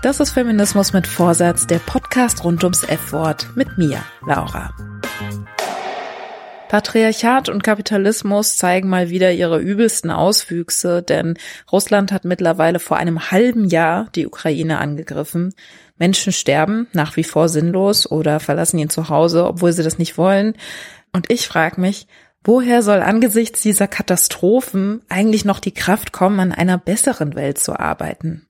[0.00, 4.72] Das ist Feminismus mit Vorsatz, der Podcast rund ums F-Wort mit mir, Laura.
[6.68, 11.36] Patriarchat und Kapitalismus zeigen mal wieder ihre übelsten Auswüchse, denn
[11.72, 15.52] Russland hat mittlerweile vor einem halben Jahr die Ukraine angegriffen.
[15.98, 20.54] Menschen sterben nach wie vor sinnlos oder verlassen ihr Zuhause, obwohl sie das nicht wollen.
[21.12, 22.06] Und ich frage mich,
[22.44, 27.76] woher soll angesichts dieser Katastrophen eigentlich noch die Kraft kommen, an einer besseren Welt zu
[27.76, 28.47] arbeiten?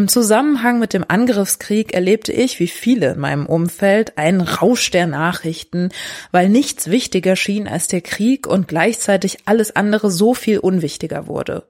[0.00, 5.06] Im Zusammenhang mit dem Angriffskrieg erlebte ich, wie viele in meinem Umfeld, einen Rausch der
[5.06, 5.90] Nachrichten,
[6.32, 11.64] weil nichts wichtiger schien als der Krieg und gleichzeitig alles andere so viel unwichtiger wurde.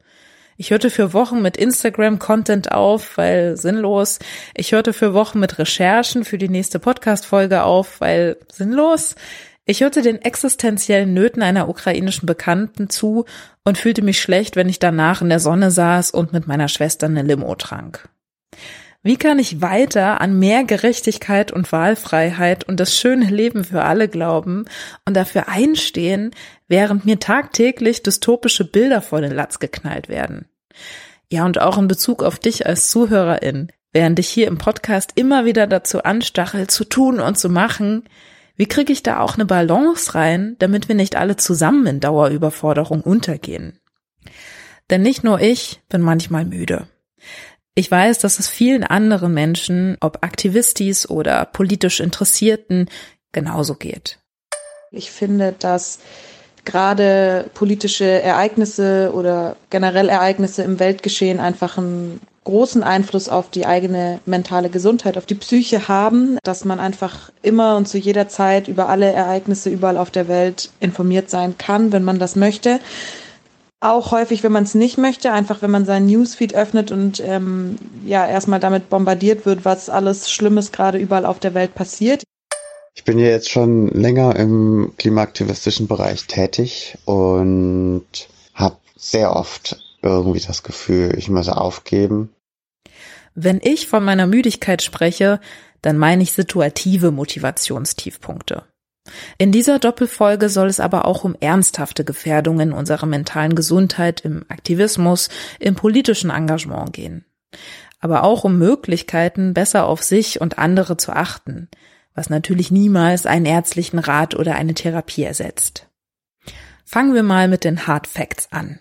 [0.56, 4.20] Ich hörte für Wochen mit Instagram-Content auf, weil sinnlos.
[4.54, 9.16] Ich hörte für Wochen mit Recherchen für die nächste Podcast-Folge auf, weil sinnlos.
[9.64, 13.24] Ich hörte den existenziellen Nöten einer ukrainischen Bekannten zu
[13.64, 17.06] und fühlte mich schlecht, wenn ich danach in der Sonne saß und mit meiner Schwester
[17.06, 18.08] eine Limo trank.
[19.02, 24.08] Wie kann ich weiter an mehr Gerechtigkeit und Wahlfreiheit und das schöne Leben für alle
[24.08, 24.66] glauben
[25.06, 26.32] und dafür einstehen,
[26.68, 30.46] während mir tagtäglich dystopische Bilder vor den Latz geknallt werden?
[31.30, 35.46] Ja, und auch in Bezug auf dich als Zuhörerin, während ich hier im Podcast immer
[35.46, 38.04] wieder dazu anstachel, zu tun und zu machen,
[38.56, 43.00] wie kriege ich da auch eine Balance rein, damit wir nicht alle zusammen in Dauerüberforderung
[43.00, 43.78] untergehen?
[44.90, 46.86] Denn nicht nur ich bin manchmal müde.
[47.74, 52.88] Ich weiß, dass es vielen anderen Menschen, ob Aktivistis oder politisch Interessierten,
[53.32, 54.18] genauso geht.
[54.90, 56.00] Ich finde, dass
[56.64, 64.18] gerade politische Ereignisse oder generell Ereignisse im Weltgeschehen einfach einen großen Einfluss auf die eigene
[64.26, 68.88] mentale Gesundheit, auf die Psyche haben, dass man einfach immer und zu jeder Zeit über
[68.88, 72.80] alle Ereignisse überall auf der Welt informiert sein kann, wenn man das möchte
[73.80, 77.76] auch häufig, wenn man es nicht möchte, einfach wenn man seinen Newsfeed öffnet und ähm,
[78.04, 82.22] ja erstmal damit bombardiert wird, was alles Schlimmes gerade überall auf der Welt passiert.
[82.94, 88.04] Ich bin ja jetzt schon länger im klimaaktivistischen Bereich tätig und
[88.52, 92.34] habe sehr oft irgendwie das Gefühl, ich muss aufgeben.
[93.34, 95.40] Wenn ich von meiner Müdigkeit spreche,
[95.82, 98.64] dann meine ich situative Motivationstiefpunkte.
[99.38, 105.28] In dieser Doppelfolge soll es aber auch um ernsthafte Gefährdungen unserer mentalen Gesundheit im Aktivismus,
[105.58, 107.24] im politischen Engagement gehen.
[107.98, 111.68] Aber auch um Möglichkeiten, besser auf sich und andere zu achten,
[112.14, 115.86] was natürlich niemals einen ärztlichen Rat oder eine Therapie ersetzt.
[116.84, 118.80] Fangen wir mal mit den Hard Facts an.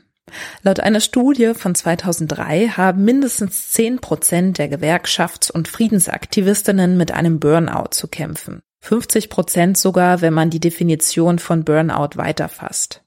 [0.62, 7.40] Laut einer Studie von 2003 haben mindestens 10 Prozent der Gewerkschafts- und Friedensaktivistinnen mit einem
[7.40, 8.62] Burnout zu kämpfen.
[8.82, 13.04] 50 Prozent sogar, wenn man die Definition von Burnout weiterfasst.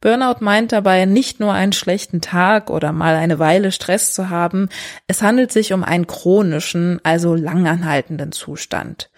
[0.00, 4.68] Burnout meint dabei nicht nur einen schlechten Tag oder mal eine Weile Stress zu haben,
[5.06, 9.10] es handelt sich um einen chronischen, also langanhaltenden Zustand.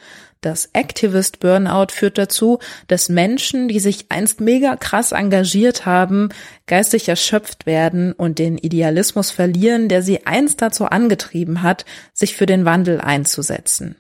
[0.43, 6.29] Das Activist Burnout führt dazu, dass Menschen, die sich einst mega krass engagiert haben,
[6.67, 12.45] geistig erschöpft werden und den Idealismus verlieren, der sie einst dazu angetrieben hat, sich für
[12.45, 13.97] den Wandel einzusetzen.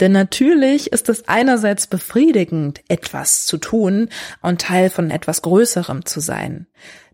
[0.00, 4.08] Denn natürlich ist es einerseits befriedigend, etwas zu tun
[4.42, 6.66] und Teil von etwas Größerem zu sein.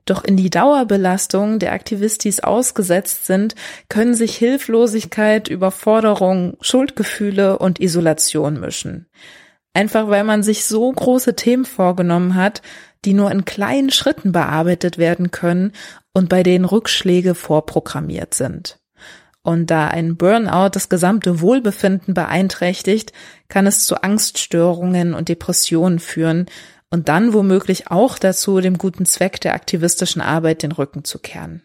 [0.05, 3.55] Doch in die Dauerbelastung der Aktivistis ausgesetzt sind,
[3.89, 9.07] können sich Hilflosigkeit, Überforderung, Schuldgefühle und Isolation mischen.
[9.75, 12.63] Einfach weil man sich so große Themen vorgenommen hat,
[13.05, 15.73] die nur in kleinen Schritten bearbeitet werden können
[16.13, 18.82] und bei denen Rückschläge vorprogrammiert sind.
[19.45, 23.13] Und da ein Burnout das gesamte Wohlbefinden beeinträchtigt,
[23.49, 26.47] kann es zu Angststörungen und Depressionen führen
[26.91, 31.63] und dann womöglich auch dazu, dem guten Zweck der aktivistischen Arbeit den Rücken zu kehren.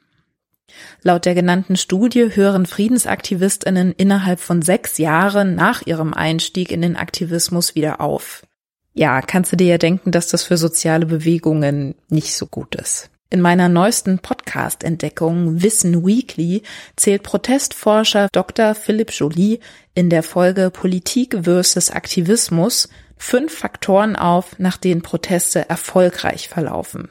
[1.01, 6.95] Laut der genannten Studie hören Friedensaktivistinnen innerhalb von sechs Jahren nach ihrem Einstieg in den
[6.95, 8.45] Aktivismus wieder auf.
[8.93, 13.11] Ja, kannst du dir ja denken, dass das für soziale Bewegungen nicht so gut ist.
[13.29, 16.63] In meiner neuesten Podcast-Entdeckung Wissen Weekly
[16.95, 18.73] zählt Protestforscher Dr.
[18.73, 19.59] Philipp Joly
[19.93, 22.87] in der Folge Politik versus Aktivismus
[23.17, 27.09] fünf Faktoren auf, nach denen Proteste erfolgreich verlaufen.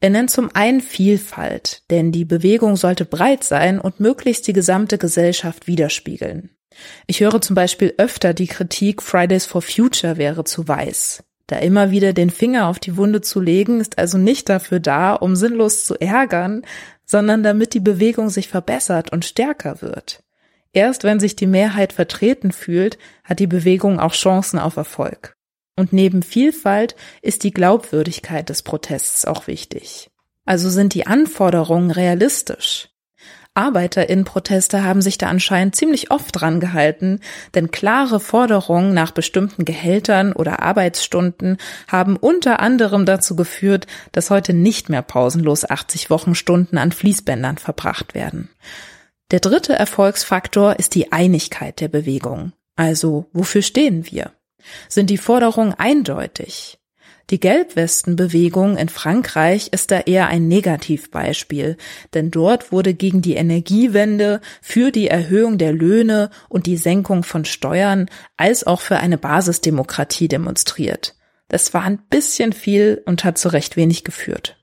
[0.00, 4.98] Er nennt zum einen Vielfalt, denn die Bewegung sollte breit sein und möglichst die gesamte
[4.98, 6.50] Gesellschaft widerspiegeln.
[7.06, 11.22] Ich höre zum Beispiel öfter die Kritik, Fridays for Future wäre zu weiß.
[11.50, 15.14] Da immer wieder den Finger auf die Wunde zu legen, ist also nicht dafür da,
[15.14, 16.62] um sinnlos zu ärgern,
[17.04, 20.22] sondern damit die Bewegung sich verbessert und stärker wird.
[20.72, 25.34] Erst wenn sich die Mehrheit vertreten fühlt, hat die Bewegung auch Chancen auf Erfolg.
[25.74, 30.08] Und neben Vielfalt ist die Glaubwürdigkeit des Protests auch wichtig.
[30.44, 32.89] Also sind die Anforderungen realistisch.
[33.60, 37.20] Arbeiterinnenproteste haben sich da anscheinend ziemlich oft dran gehalten,
[37.54, 44.54] denn klare Forderungen nach bestimmten Gehältern oder Arbeitsstunden haben unter anderem dazu geführt, dass heute
[44.54, 48.48] nicht mehr pausenlos 80 Wochenstunden an Fließbändern verbracht werden.
[49.30, 52.52] Der dritte Erfolgsfaktor ist die Einigkeit der Bewegung.
[52.76, 54.32] Also, wofür stehen wir?
[54.88, 56.79] Sind die Forderungen eindeutig?
[57.30, 61.76] Die Gelbwestenbewegung in Frankreich ist da eher ein Negativbeispiel,
[62.12, 67.44] denn dort wurde gegen die Energiewende, für die Erhöhung der Löhne und die Senkung von
[67.44, 71.14] Steuern als auch für eine Basisdemokratie demonstriert.
[71.46, 74.56] Das war ein bisschen viel und hat zu Recht wenig geführt.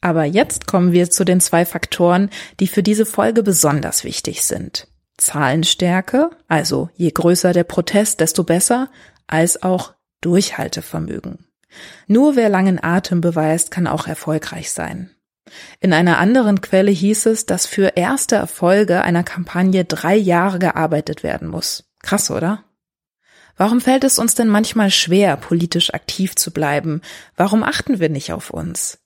[0.00, 4.88] Aber jetzt kommen wir zu den zwei Faktoren, die für diese Folge besonders wichtig sind.
[5.16, 8.90] Zahlenstärke, also je größer der Protest, desto besser,
[9.26, 11.47] als auch Durchhaltevermögen.
[12.06, 15.10] Nur wer langen Atem beweist, kann auch erfolgreich sein.
[15.80, 21.22] In einer anderen Quelle hieß es, dass für erste Erfolge einer Kampagne drei Jahre gearbeitet
[21.22, 21.84] werden muss.
[22.02, 22.64] Krass, oder?
[23.56, 27.02] Warum fällt es uns denn manchmal schwer, politisch aktiv zu bleiben?
[27.36, 28.98] Warum achten wir nicht auf uns?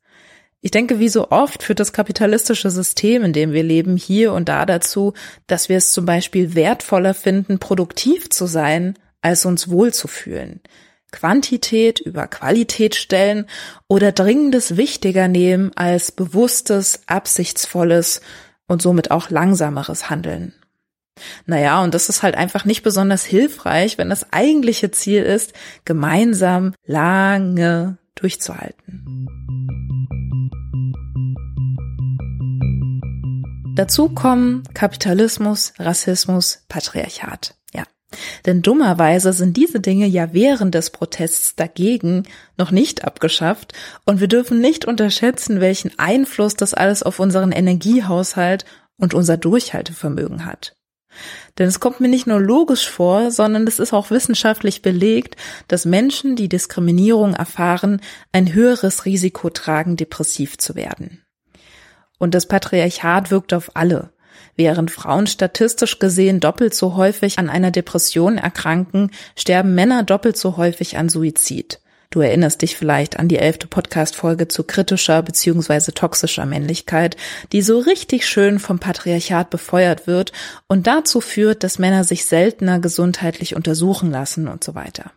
[0.61, 4.49] Ich denke, wie so oft führt das kapitalistische System, in dem wir leben, hier und
[4.49, 5.14] da dazu,
[5.49, 10.61] dass wir es zum Beispiel wertvoller finden, produktiv zu sein, als uns wohlzufühlen.
[11.12, 13.47] Quantität über Qualität stellen
[13.87, 18.20] oder Dringendes wichtiger nehmen als bewusstes, absichtsvolles
[18.67, 20.55] und somit auch langsameres Handeln.
[21.47, 25.53] Naja, und das ist halt einfach nicht besonders hilfreich, wenn das eigentliche Ziel ist,
[25.85, 29.29] gemeinsam lange durchzuhalten.
[33.75, 37.55] Dazu kommen Kapitalismus, Rassismus, Patriarchat.
[38.47, 42.25] Denn dummerweise sind diese Dinge ja während des Protests dagegen
[42.56, 43.73] noch nicht abgeschafft
[44.05, 48.64] und wir dürfen nicht unterschätzen, welchen Einfluss das alles auf unseren Energiehaushalt
[48.99, 50.76] und unser Durchhaltevermögen hat.
[51.59, 55.37] Denn es kommt mir nicht nur logisch vor, sondern es ist auch wissenschaftlich belegt,
[55.69, 58.00] dass Menschen, die Diskriminierung erfahren,
[58.32, 61.23] ein höheres Risiko tragen, depressiv zu werden.
[62.19, 64.12] Und das Patriarchat wirkt auf alle,
[64.56, 70.56] Während Frauen statistisch gesehen doppelt so häufig an einer Depression erkranken, sterben Männer doppelt so
[70.56, 71.81] häufig an Suizid.
[72.12, 75.93] Du erinnerst dich vielleicht an die elfte Podcast-Folge zu kritischer bzw.
[75.93, 77.17] toxischer Männlichkeit,
[77.52, 80.32] die so richtig schön vom Patriarchat befeuert wird
[80.67, 85.11] und dazu führt, dass Männer sich seltener gesundheitlich untersuchen lassen und so weiter.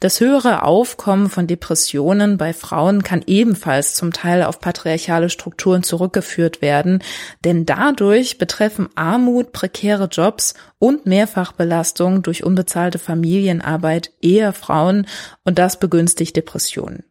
[0.00, 6.60] Das höhere Aufkommen von Depressionen bei Frauen kann ebenfalls zum Teil auf patriarchale Strukturen zurückgeführt
[6.62, 7.02] werden,
[7.44, 15.06] denn dadurch betreffen Armut, prekäre Jobs und Mehrfachbelastung durch unbezahlte Familienarbeit eher Frauen
[15.44, 17.04] und das begünstigt Depressionen.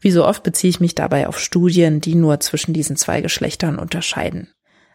[0.00, 3.78] Wie so oft beziehe ich mich dabei auf Studien, die nur zwischen diesen zwei Geschlechtern
[3.78, 4.53] unterscheiden.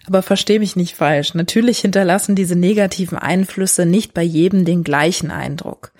[0.09, 1.35] Aber versteh mich nicht falsch.
[1.35, 5.91] Natürlich hinterlassen diese negativen Einflüsse nicht bei jedem den gleichen Eindruck.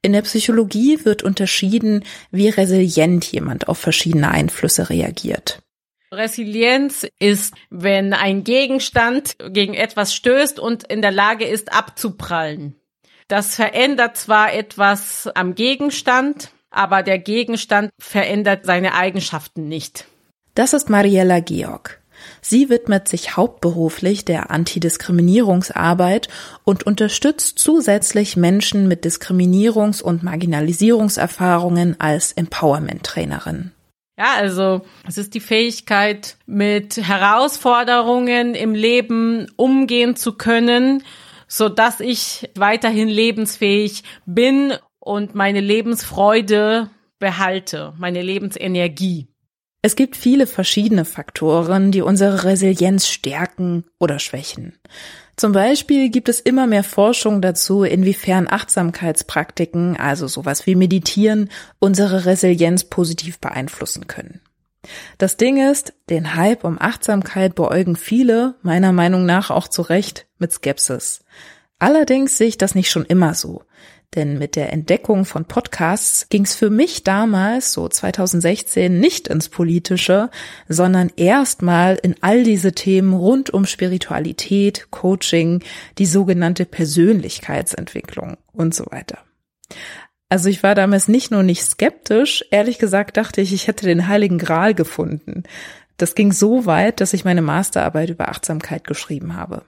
[0.00, 5.60] In der Psychologie wird unterschieden, wie resilient jemand auf verschiedene Einflüsse reagiert.
[6.10, 12.74] Resilienz ist, wenn ein Gegenstand gegen etwas stößt und in der Lage ist abzuprallen.
[13.28, 20.06] Das verändert zwar etwas am Gegenstand, aber der Gegenstand verändert seine Eigenschaften nicht.
[20.54, 21.97] Das ist Mariella Georg.
[22.40, 26.28] Sie widmet sich hauptberuflich der Antidiskriminierungsarbeit
[26.64, 33.72] und unterstützt zusätzlich Menschen mit Diskriminierungs- und Marginalisierungserfahrungen als Empowerment-Trainerin.
[34.18, 41.04] Ja, also es ist die Fähigkeit, mit Herausforderungen im Leben umgehen zu können,
[41.46, 46.90] so dass ich weiterhin lebensfähig bin und meine Lebensfreude
[47.20, 49.27] behalte, meine Lebensenergie.
[49.80, 54.76] Es gibt viele verschiedene Faktoren, die unsere Resilienz stärken oder schwächen.
[55.36, 62.24] Zum Beispiel gibt es immer mehr Forschung dazu, inwiefern Achtsamkeitspraktiken, also sowas wie Meditieren, unsere
[62.26, 64.40] Resilienz positiv beeinflussen können.
[65.16, 70.26] Das Ding ist, den Hype um Achtsamkeit beäugen viele, meiner Meinung nach auch zu Recht,
[70.38, 71.24] mit Skepsis.
[71.78, 73.62] Allerdings sehe ich das nicht schon immer so.
[74.14, 79.50] Denn mit der Entdeckung von Podcasts ging es für mich damals, so 2016, nicht ins
[79.50, 80.30] Politische,
[80.66, 85.62] sondern erstmal in all diese Themen rund um Spiritualität, Coaching,
[85.98, 89.18] die sogenannte Persönlichkeitsentwicklung und so weiter.
[90.30, 94.08] Also ich war damals nicht nur nicht skeptisch, ehrlich gesagt dachte ich, ich hätte den
[94.08, 95.44] heiligen Gral gefunden.
[95.98, 99.64] Das ging so weit, dass ich meine Masterarbeit über Achtsamkeit geschrieben habe.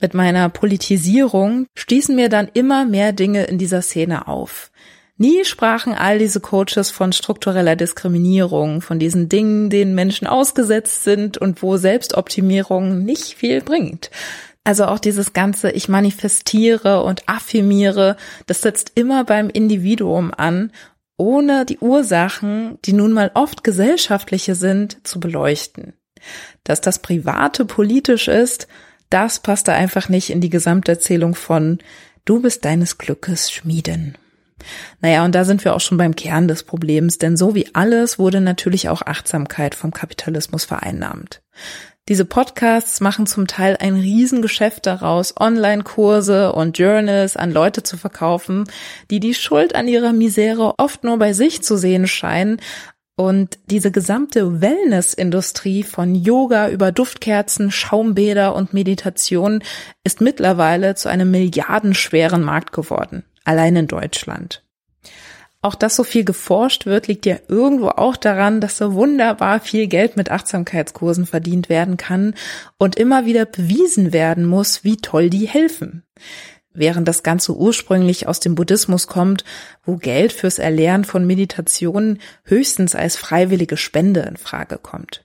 [0.00, 4.70] Mit meiner Politisierung stießen mir dann immer mehr Dinge in dieser Szene auf.
[5.16, 11.36] Nie sprachen all diese Coaches von struktureller Diskriminierung, von diesen Dingen, denen Menschen ausgesetzt sind
[11.38, 14.10] und wo Selbstoptimierung nicht viel bringt.
[14.62, 20.70] Also auch dieses ganze Ich manifestiere und affirmiere, das setzt immer beim Individuum an,
[21.16, 25.94] ohne die Ursachen, die nun mal oft gesellschaftliche sind, zu beleuchten.
[26.62, 28.68] Dass das Private politisch ist,
[29.10, 31.78] das passte einfach nicht in die Gesamterzählung von
[32.24, 34.18] Du bist deines Glückes Schmieden.
[35.00, 38.18] Naja, und da sind wir auch schon beim Kern des Problems, denn so wie alles
[38.18, 41.40] wurde natürlich auch Achtsamkeit vom Kapitalismus vereinnahmt.
[42.08, 48.64] Diese Podcasts machen zum Teil ein Riesengeschäft daraus, Online-Kurse und Journals an Leute zu verkaufen,
[49.10, 52.60] die die Schuld an ihrer Misere oft nur bei sich zu sehen scheinen,
[53.18, 59.64] und diese gesamte Wellness-Industrie von Yoga über Duftkerzen, Schaumbäder und Meditation
[60.04, 63.24] ist mittlerweile zu einem milliardenschweren Markt geworden.
[63.42, 64.62] Allein in Deutschland.
[65.62, 69.88] Auch dass so viel geforscht wird, liegt ja irgendwo auch daran, dass so wunderbar viel
[69.88, 72.34] Geld mit Achtsamkeitskursen verdient werden kann
[72.78, 76.04] und immer wieder bewiesen werden muss, wie toll die helfen
[76.78, 79.44] während das Ganze ursprünglich aus dem Buddhismus kommt,
[79.84, 85.24] wo Geld fürs Erlernen von Meditationen höchstens als freiwillige Spende in Frage kommt.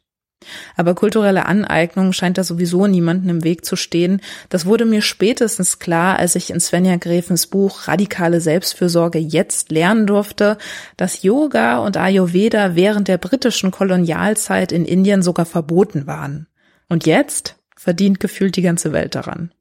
[0.76, 4.22] Aber kulturelle Aneignung scheint da sowieso niemanden im Weg zu stehen.
[4.50, 10.08] Das wurde mir spätestens klar, als ich in Svenja Gräfens Buch Radikale Selbstfürsorge jetzt lernen
[10.08, 10.58] durfte,
[10.98, 16.48] dass Yoga und Ayurveda während der britischen Kolonialzeit in Indien sogar verboten waren.
[16.90, 19.52] Und jetzt verdient gefühlt die ganze Welt daran.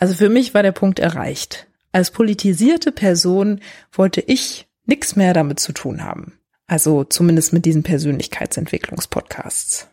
[0.00, 1.68] Also für mich war der Punkt erreicht.
[1.92, 3.60] Als politisierte Person
[3.92, 6.32] wollte ich nichts mehr damit zu tun haben.
[6.66, 9.88] Also zumindest mit diesen Persönlichkeitsentwicklungspodcasts.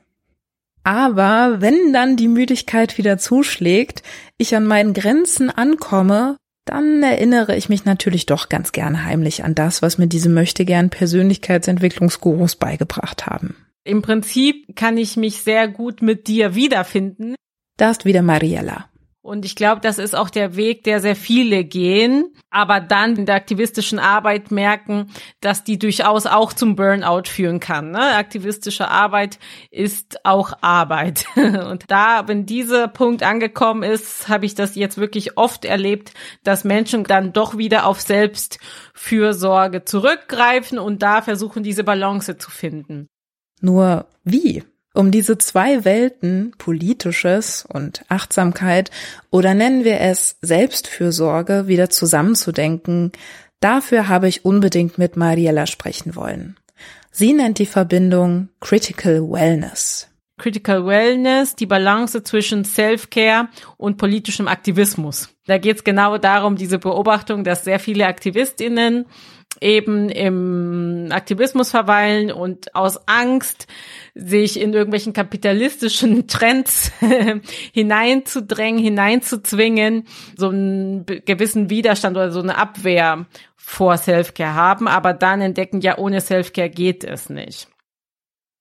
[0.83, 4.03] Aber wenn dann die Müdigkeit wieder zuschlägt,
[4.37, 9.55] ich an meinen Grenzen ankomme, dann erinnere ich mich natürlich doch ganz gern heimlich an
[9.55, 13.55] das, was mir diese möchte gern Persönlichkeitsentwicklungsgurus beigebracht haben.
[13.83, 17.35] Im Prinzip kann ich mich sehr gut mit dir wiederfinden.
[17.77, 18.89] Da ist wieder Mariella.
[19.27, 23.25] Und ich glaube, das ist auch der Weg, der sehr viele gehen, aber dann in
[23.25, 27.91] der aktivistischen Arbeit merken, dass die durchaus auch zum Burnout führen kann.
[27.91, 28.15] Ne?
[28.15, 29.37] Aktivistische Arbeit
[29.69, 31.25] ist auch Arbeit.
[31.35, 36.13] Und da, wenn dieser Punkt angekommen ist, habe ich das jetzt wirklich oft erlebt,
[36.45, 43.07] dass Menschen dann doch wieder auf Selbstfürsorge zurückgreifen und da versuchen, diese Balance zu finden.
[43.59, 44.63] Nur wie?
[44.97, 48.89] Um diese zwei Welten, politisches und Achtsamkeit
[49.29, 53.11] oder nennen wir es Selbstfürsorge, wieder zusammenzudenken,
[53.59, 56.57] dafür habe ich unbedingt mit Mariella sprechen wollen.
[57.11, 60.09] Sie nennt die Verbindung Critical Wellness.
[60.39, 65.29] Critical Wellness, die Balance zwischen Self-Care und politischem Aktivismus.
[65.45, 69.05] Da geht es genau darum, diese Beobachtung, dass sehr viele Aktivistinnen
[69.61, 73.67] eben im Aktivismus verweilen und aus Angst
[74.13, 76.91] sich in irgendwelchen kapitalistischen Trends
[77.73, 85.41] hineinzudrängen, hineinzuzwingen, so einen gewissen Widerstand oder so eine Abwehr vor Selfcare haben, aber dann
[85.41, 87.67] entdecken, ja, ohne Selfcare geht es nicht.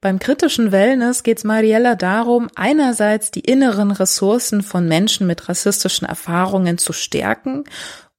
[0.00, 6.06] Beim kritischen Wellness geht es Mariella darum, einerseits die inneren Ressourcen von Menschen mit rassistischen
[6.06, 7.64] Erfahrungen zu stärken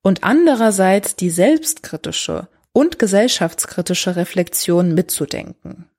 [0.01, 5.89] und andererseits die selbstkritische und gesellschaftskritische Reflexion mitzudenken.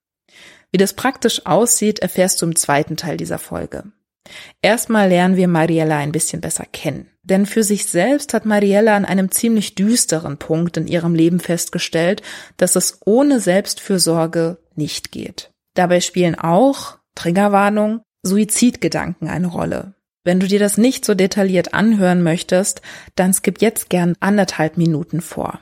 [0.70, 3.82] Wie das praktisch aussieht, erfährst du im zweiten Teil dieser Folge.
[4.62, 7.10] Erstmal lernen wir Mariella ein bisschen besser kennen.
[7.24, 12.22] Denn für sich selbst hat Mariella an einem ziemlich düsteren Punkt in ihrem Leben festgestellt,
[12.58, 15.50] dass es ohne Selbstfürsorge nicht geht.
[15.74, 19.94] Dabei spielen auch, Triggerwarnung, Suizidgedanken eine Rolle.
[20.22, 22.82] Wenn du dir das nicht so detailliert anhören möchtest,
[23.16, 25.58] dann skip jetzt gern anderthalb Minuten vor.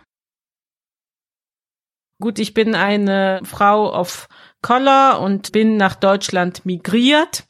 [2.20, 4.28] Gut, ich bin eine Frau auf
[4.62, 7.44] Color und bin nach Deutschland migriert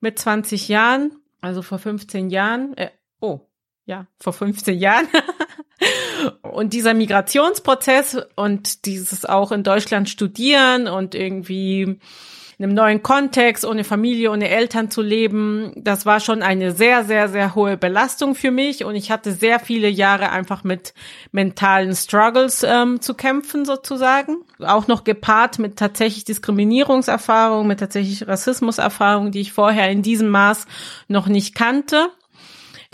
[0.00, 2.76] mit 20 Jahren, also vor 15 Jahren.
[2.76, 2.90] Äh,
[3.20, 3.40] oh,
[3.86, 5.08] ja, vor 15 Jahren.
[6.42, 11.98] und dieser Migrationsprozess und dieses auch in Deutschland studieren und irgendwie
[12.58, 17.04] in einem neuen Kontext, ohne Familie, ohne Eltern zu leben, das war schon eine sehr,
[17.04, 20.94] sehr, sehr hohe Belastung für mich und ich hatte sehr viele Jahre einfach mit
[21.32, 24.36] mentalen Struggles ähm, zu kämpfen sozusagen.
[24.60, 30.66] Auch noch gepaart mit tatsächlich Diskriminierungserfahrungen, mit tatsächlich Rassismuserfahrungen, die ich vorher in diesem Maß
[31.08, 32.08] noch nicht kannte.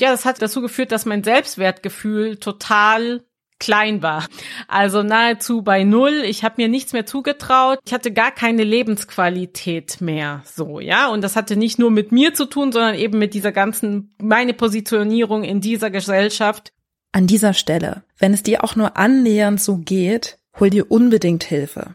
[0.01, 3.25] Ja, das hat dazu geführt, dass mein Selbstwertgefühl total
[3.59, 4.27] klein war.
[4.67, 6.23] Also nahezu bei null.
[6.25, 7.79] Ich habe mir nichts mehr zugetraut.
[7.85, 10.43] Ich hatte gar keine Lebensqualität mehr.
[10.45, 11.09] So, ja.
[11.09, 14.55] Und das hatte nicht nur mit mir zu tun, sondern eben mit dieser ganzen, meine
[14.55, 16.73] Positionierung in dieser Gesellschaft.
[17.13, 21.95] An dieser Stelle, wenn es dir auch nur annähernd so geht, hol dir unbedingt Hilfe.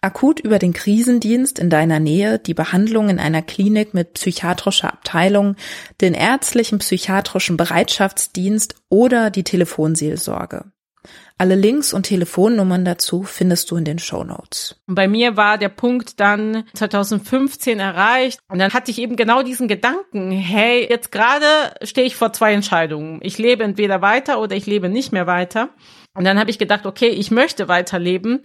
[0.00, 5.56] Akut über den Krisendienst in deiner Nähe, die Behandlung in einer Klinik mit psychiatrischer Abteilung,
[6.02, 10.66] den ärztlichen psychiatrischen Bereitschaftsdienst oder die Telefonseelsorge.
[11.36, 14.24] Alle Links und Telefonnummern dazu findest du in den Show.
[14.86, 19.68] Bei mir war der Punkt dann 2015 erreicht und dann hatte ich eben genau diesen
[19.68, 21.46] Gedanken, hey, jetzt gerade
[21.82, 23.20] stehe ich vor zwei Entscheidungen.
[23.22, 25.70] Ich lebe entweder weiter oder ich lebe nicht mehr weiter.
[26.14, 28.42] Und dann habe ich gedacht, okay, ich möchte weiterleben,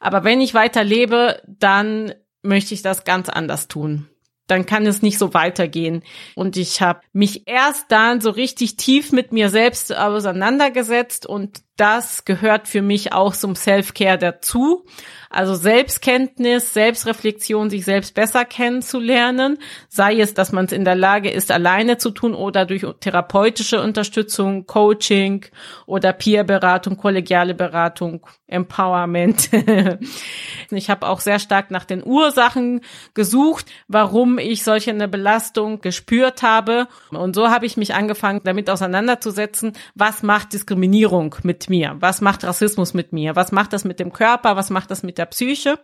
[0.00, 4.08] aber wenn ich weiterlebe, dann möchte ich das ganz anders tun
[4.52, 6.02] dann kann es nicht so weitergehen.
[6.34, 12.24] Und ich habe mich erst dann so richtig tief mit mir selbst auseinandergesetzt und das
[12.24, 14.84] gehört für mich auch zum Self-Care dazu.
[15.30, 19.56] Also Selbstkenntnis, Selbstreflexion, sich selbst besser kennenzulernen,
[19.88, 23.80] sei es, dass man es in der Lage ist, alleine zu tun oder durch therapeutische
[23.80, 25.46] Unterstützung, Coaching
[25.86, 29.48] oder Peerberatung, kollegiale Beratung, Empowerment.
[30.70, 32.82] ich habe auch sehr stark nach den Ursachen
[33.14, 36.88] gesucht, warum ich solche eine Belastung gespürt habe.
[37.10, 41.96] Und so habe ich mich angefangen, damit auseinanderzusetzen, was macht Diskriminierung mit mir?
[42.00, 43.36] Was macht Rassismus mit mir?
[43.36, 44.56] Was macht das mit dem Körper?
[44.56, 45.78] Was macht das mit der Psyche?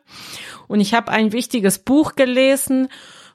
[0.67, 2.88] Und ich habe ein wichtiges Buch gelesen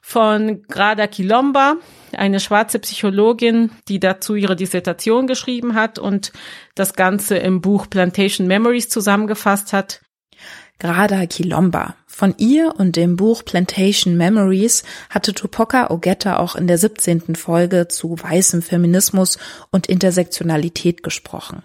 [0.06, 1.76] von Grada Kilomba,
[2.12, 6.32] eine schwarze Psychologin, die dazu ihre Dissertation geschrieben hat und
[6.74, 10.02] das Ganze im Buch Plantation Memories zusammengefasst hat.
[10.78, 11.94] Grada Kilomba.
[12.06, 17.34] Von ihr und dem Buch Plantation Memories hatte Tupoka Ogetta auch in der 17.
[17.34, 19.38] Folge zu weißem Feminismus
[19.70, 21.62] und Intersektionalität gesprochen.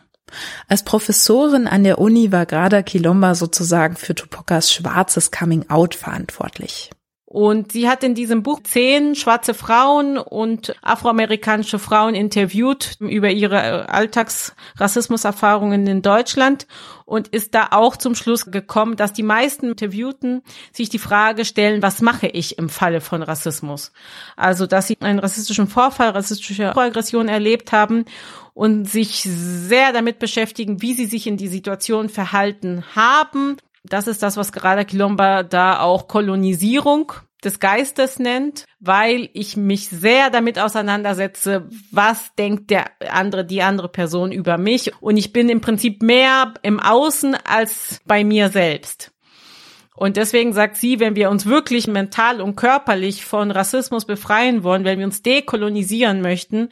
[0.67, 6.91] Als Professorin an der Uni war Grada Kilomba sozusagen für Tupokas schwarzes Coming Out verantwortlich.
[7.31, 13.55] Und sie hat in diesem Buch zehn schwarze Frauen und afroamerikanische Frauen interviewt über ihre
[13.55, 16.65] äh, Alltagsrassismuserfahrungen in Deutschland
[17.05, 20.41] und ist da auch zum Schluss gekommen, dass die meisten Interviewten
[20.73, 23.91] sich die Frage stellen, was mache ich im Falle von Rassismus?
[24.35, 28.05] Also, dass sie einen rassistischen Vorfall, rassistische Aggression erlebt haben
[28.53, 34.23] und sich sehr damit beschäftigen, wie sie sich in die Situation verhalten haben das ist
[34.23, 40.59] das, was gerade Kilomba da auch Kolonisierung des Geistes nennt, weil ich mich sehr damit
[40.59, 44.91] auseinandersetze, was denkt der andere, die andere Person über mich.
[45.01, 49.11] Und ich bin im Prinzip mehr im Außen als bei mir selbst.
[49.99, 54.85] Und deswegen sagt sie, wenn wir uns wirklich mental und körperlich von Rassismus befreien wollen,
[54.85, 56.69] wenn wir uns dekolonisieren möchten,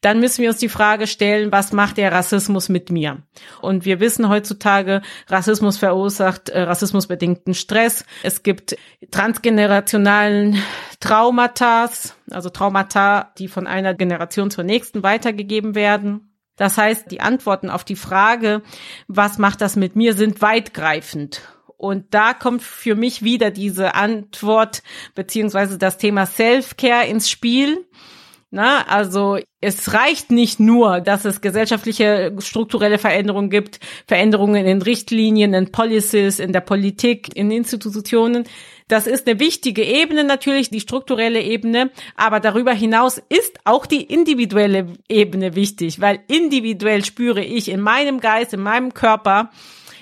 [0.00, 3.18] dann müssen wir uns die Frage stellen, was macht der Rassismus mit mir?
[3.60, 8.06] Und wir wissen heutzutage, Rassismus verursacht äh, rassismusbedingten Stress.
[8.22, 8.78] Es gibt
[9.10, 10.56] transgenerationalen
[11.00, 11.90] Traumata,
[12.30, 16.34] also Traumata, die von einer Generation zur nächsten weitergegeben werden.
[16.56, 18.62] Das heißt, die Antworten auf die Frage,
[19.06, 21.42] was macht das mit mir, sind weitgreifend.
[21.80, 24.82] Und da kommt für mich wieder diese Antwort
[25.14, 27.86] beziehungsweise das Thema Self-Care ins Spiel.
[28.50, 35.54] Na, also es reicht nicht nur, dass es gesellschaftliche strukturelle Veränderungen gibt, Veränderungen in Richtlinien,
[35.54, 38.44] in Policies, in der Politik, in Institutionen.
[38.88, 44.02] Das ist eine wichtige Ebene natürlich, die strukturelle Ebene, aber darüber hinaus ist auch die
[44.02, 49.50] individuelle Ebene wichtig, weil individuell spüre ich in meinem Geist, in meinem Körper,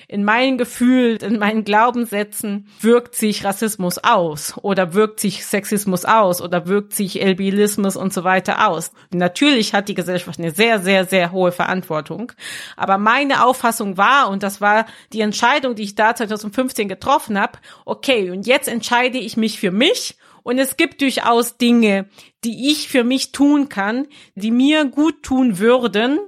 [0.08, 6.40] in meinen Gefühlen, in meinen Glaubenssätzen wirkt sich Rassismus aus oder wirkt sich Sexismus aus
[6.40, 8.90] oder wirkt sich Elbilismus und so weiter aus.
[9.12, 12.32] Natürlich hat die Gesellschaft eine sehr, sehr, sehr hohe Verantwortung.
[12.74, 17.58] Aber meine Auffassung war, und das war die Entscheidung, die ich da 2015 getroffen habe,
[17.84, 22.08] okay, und jetzt entscheide ich mich für mich und es gibt durchaus Dinge,
[22.44, 26.18] die ich für mich tun kann, die mir gut tun würden,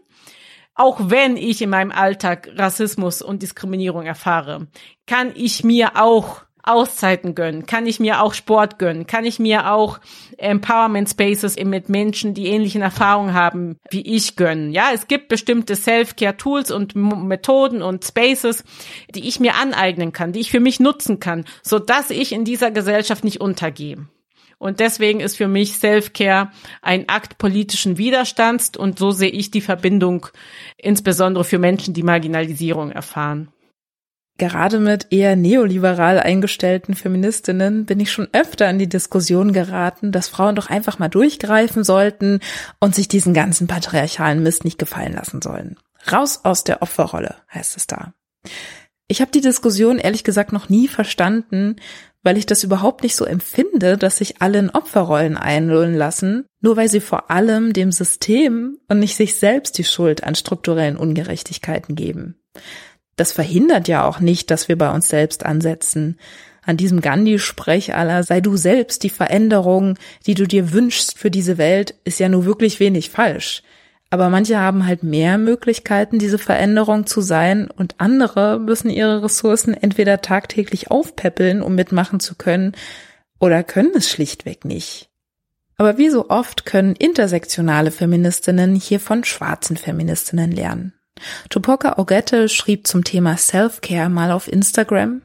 [0.81, 4.67] auch wenn ich in meinem Alltag Rassismus und Diskriminierung erfahre,
[5.07, 7.67] kann ich mir auch Auszeiten gönnen?
[7.67, 9.07] Kann ich mir auch Sport gönnen?
[9.07, 10.01] Kann ich mir auch
[10.39, 14.73] Empowerment Spaces mit Menschen, die ähnlichen Erfahrungen haben wie ich gönnen?
[14.73, 18.65] Ja, es gibt bestimmte Self-Care Tools und Methoden und Spaces,
[19.15, 22.47] die ich mir aneignen kann, die ich für mich nutzen kann, so dass ich in
[22.47, 24.07] dieser Gesellschaft nicht untergehe.
[24.61, 26.51] Und deswegen ist für mich Self-Care
[26.83, 30.27] ein Akt politischen Widerstands und so sehe ich die Verbindung
[30.77, 33.49] insbesondere für Menschen, die Marginalisierung erfahren.
[34.37, 40.29] Gerade mit eher neoliberal eingestellten Feministinnen bin ich schon öfter in die Diskussion geraten, dass
[40.29, 42.41] Frauen doch einfach mal durchgreifen sollten
[42.81, 45.79] und sich diesen ganzen patriarchalen Mist nicht gefallen lassen sollen.
[46.13, 48.13] Raus aus der Opferrolle, heißt es da.
[49.09, 51.77] Ich habe die Diskussion ehrlich gesagt noch nie verstanden,
[52.23, 56.77] weil ich das überhaupt nicht so empfinde, dass sich alle in Opferrollen einlullen lassen, nur
[56.77, 61.95] weil sie vor allem dem System und nicht sich selbst die Schuld an strukturellen Ungerechtigkeiten
[61.95, 62.37] geben
[63.21, 66.19] das verhindert ja auch nicht, dass wir bei uns selbst ansetzen.
[66.63, 71.59] An diesem Gandhi-Sprech aller sei du selbst die Veränderung, die du dir wünschst für diese
[71.59, 73.63] Welt, ist ja nur wirklich wenig falsch.
[74.11, 79.73] Aber manche haben halt mehr Möglichkeiten, diese Veränderung zu sein und andere müssen ihre Ressourcen
[79.73, 82.73] entweder tagtäglich aufpäppeln, um mitmachen zu können,
[83.39, 85.09] oder können es schlichtweg nicht.
[85.77, 90.93] Aber wie so oft können intersektionale Feministinnen hier von schwarzen Feministinnen lernen.
[91.49, 95.23] Tupoka Ogette schrieb zum Thema Self-Care mal auf Instagram.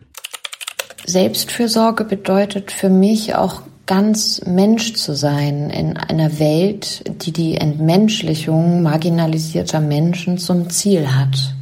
[1.05, 8.81] Selbstfürsorge bedeutet für mich auch ganz Mensch zu sein in einer Welt, die die Entmenschlichung
[8.81, 11.53] marginalisierter Menschen zum Ziel hat.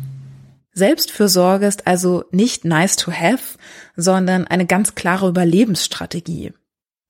[0.74, 3.58] Selbstfürsorge ist also nicht nice to have,
[3.96, 6.54] sondern eine ganz klare Überlebensstrategie.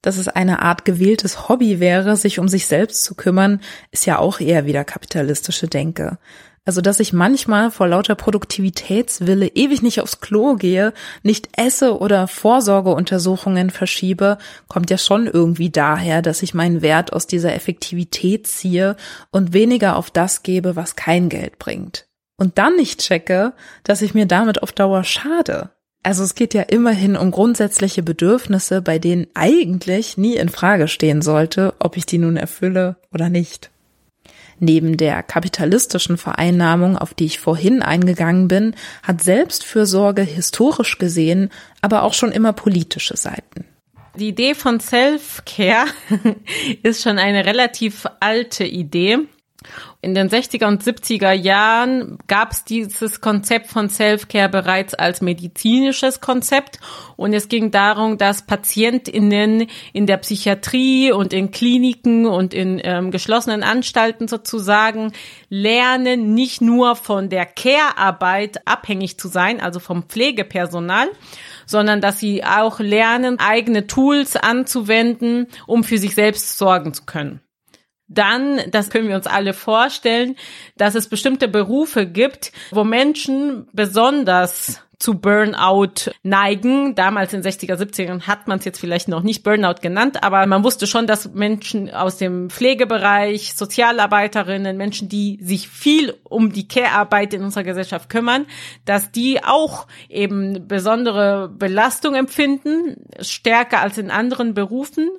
[0.01, 4.19] Dass es eine Art gewähltes Hobby wäre, sich um sich selbst zu kümmern, ist ja
[4.19, 6.17] auch eher wieder kapitalistische Denke.
[6.65, 12.27] Also, dass ich manchmal vor lauter Produktivitätswille ewig nicht aufs Klo gehe, nicht esse oder
[12.29, 14.37] Vorsorgeuntersuchungen verschiebe,
[14.69, 18.95] kommt ja schon irgendwie daher, dass ich meinen Wert aus dieser Effektivität ziehe
[19.29, 22.07] und weniger auf das gebe, was kein Geld bringt.
[22.37, 25.71] Und dann nicht checke, dass ich mir damit auf Dauer schade.
[26.01, 31.21] Also es geht ja immerhin um grundsätzliche Bedürfnisse, bei denen eigentlich nie in Frage stehen
[31.21, 33.72] sollte, ob ich die nun erfülle oder nicht.
[34.63, 41.49] Neben der kapitalistischen Vereinnahmung, auf die ich vorhin eingegangen bin, hat Selbstfürsorge historisch gesehen
[41.81, 43.65] aber auch schon immer politische Seiten.
[44.15, 45.87] Die Idee von Self-Care
[46.83, 49.17] ist schon eine relativ alte Idee.
[50.01, 56.19] In den 60er und 70er Jahren gab es dieses Konzept von Self-Care bereits als medizinisches
[56.19, 56.79] Konzept.
[57.15, 63.11] Und es ging darum, dass Patientinnen in der Psychiatrie und in Kliniken und in ähm,
[63.11, 65.13] geschlossenen Anstalten sozusagen
[65.49, 71.07] lernen, nicht nur von der Care-Arbeit abhängig zu sein, also vom Pflegepersonal,
[71.65, 77.39] sondern dass sie auch lernen, eigene Tools anzuwenden, um für sich selbst sorgen zu können
[78.07, 80.35] dann, das können wir uns alle vorstellen,
[80.77, 86.95] dass es bestimmte Berufe gibt, wo Menschen besonders zu Burnout neigen.
[86.95, 90.63] Damals in 60er, 70ern hat man es jetzt vielleicht noch nicht Burnout genannt, aber man
[90.63, 97.33] wusste schon, dass Menschen aus dem Pflegebereich, Sozialarbeiterinnen, Menschen, die sich viel um die Care-Arbeit
[97.33, 98.45] in unserer Gesellschaft kümmern,
[98.85, 105.09] dass die auch eben besondere Belastung empfinden, stärker als in anderen Berufen.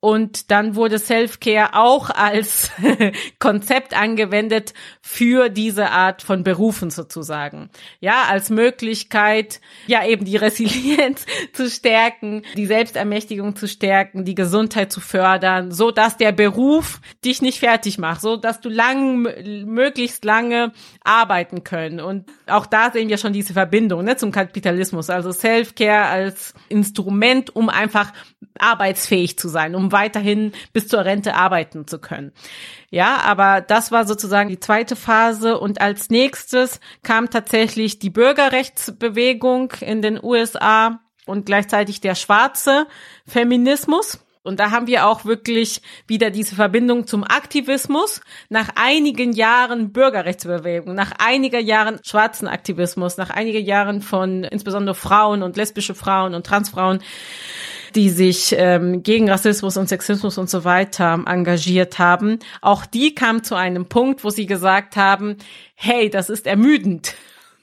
[0.00, 2.70] Und dann wurde Self-Care auch als
[3.38, 7.68] Konzept angewendet für diese Art von Berufen sozusagen.
[8.00, 14.90] Ja, als Möglichkeit, ja eben die Resilienz zu stärken, die Selbstermächtigung zu stärken, die Gesundheit
[14.90, 19.22] zu fördern, so dass der Beruf dich nicht fertig macht, so dass du lang,
[19.66, 20.72] möglichst lange
[21.04, 22.00] arbeiten können.
[22.00, 25.10] Und auch da sehen wir schon diese Verbindung ne, zum Kapitalismus.
[25.10, 28.14] Also Self-Care als Instrument, um einfach
[28.58, 32.32] arbeitsfähig zu sein, um weiterhin bis zur Rente arbeiten zu können.
[32.90, 39.72] Ja, aber das war sozusagen die zweite Phase und als nächstes kam tatsächlich die Bürgerrechtsbewegung
[39.80, 42.86] in den USA und gleichzeitig der schwarze
[43.26, 44.24] Feminismus.
[44.42, 48.22] Und da haben wir auch wirklich wieder diese Verbindung zum Aktivismus.
[48.48, 55.42] Nach einigen Jahren Bürgerrechtsbewegung, nach einiger Jahren schwarzen Aktivismus, nach einigen Jahren von insbesondere Frauen
[55.42, 57.02] und lesbische Frauen und Transfrauen,
[57.94, 63.44] die sich ähm, gegen Rassismus und Sexismus und so weiter engagiert haben, auch die kamen
[63.44, 65.36] zu einem Punkt, wo sie gesagt haben,
[65.74, 67.14] hey, das ist ermüdend.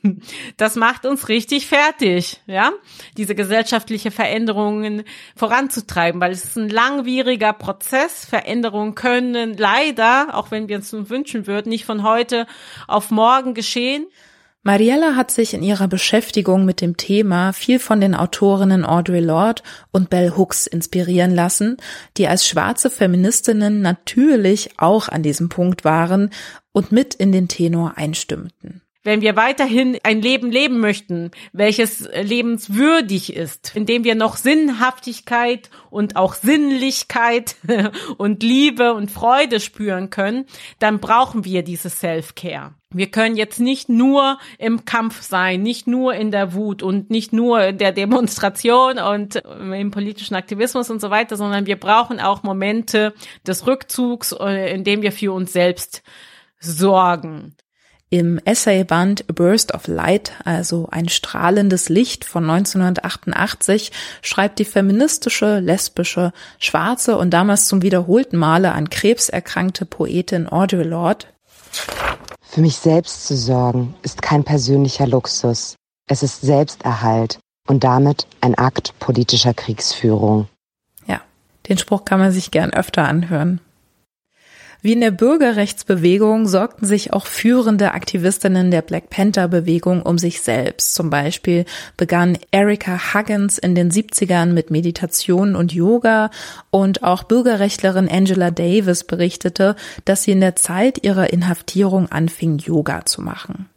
[0.58, 2.72] Das macht uns richtig fertig, ja,
[3.18, 5.04] diese gesellschaftliche Veränderungen
[5.36, 8.26] voranzutreiben, weil es ist ein langwieriger Prozess.
[8.26, 12.48] Veränderungen können leider, auch wenn wir uns nun wünschen würden, nicht von heute
[12.88, 14.06] auf morgen geschehen.
[14.68, 19.62] Mariella hat sich in ihrer Beschäftigung mit dem Thema viel von den Autorinnen Audre Lorde
[19.94, 21.78] und Bell Hooks inspirieren lassen,
[22.18, 26.32] die als schwarze Feministinnen natürlich auch an diesem Punkt waren
[26.74, 33.34] und mit in den Tenor einstimmten wenn wir weiterhin ein Leben leben möchten, welches lebenswürdig
[33.34, 37.56] ist, in dem wir noch Sinnhaftigkeit und auch Sinnlichkeit
[38.18, 40.46] und Liebe und Freude spüren können,
[40.80, 42.74] dann brauchen wir dieses Self-Care.
[42.94, 47.34] Wir können jetzt nicht nur im Kampf sein, nicht nur in der Wut und nicht
[47.34, 52.44] nur in der Demonstration und im politischen Aktivismus und so weiter, sondern wir brauchen auch
[52.44, 53.14] Momente
[53.46, 56.02] des Rückzugs, äh, in dem wir für uns selbst
[56.60, 57.56] sorgen.
[58.10, 65.60] Im Essayband A Burst of Light, also ein strahlendes Licht von 1988, schreibt die feministische,
[65.60, 71.26] lesbische, schwarze und damals zum wiederholten Male an Krebs erkrankte Poetin Audre Lorde.
[72.50, 75.76] Für mich selbst zu sorgen ist kein persönlicher Luxus.
[76.10, 80.48] Es ist Selbsterhalt und damit ein Akt politischer Kriegsführung.
[81.06, 81.22] Ja,
[81.68, 83.60] den Spruch kann man sich gern öfter anhören.
[84.82, 90.42] Wie in der Bürgerrechtsbewegung sorgten sich auch führende Aktivistinnen der Black Panther Bewegung um sich
[90.42, 90.94] selbst.
[90.94, 91.66] Zum Beispiel
[91.98, 96.30] begann Erika Huggins in den 70ern mit Meditation und Yoga
[96.70, 103.06] und auch Bürgerrechtlerin Angela Davis berichtete, dass sie in der Zeit ihrer Inhaftierung anfing, Yoga
[103.06, 103.68] zu machen.